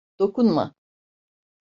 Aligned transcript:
Dokunma! 0.19 0.65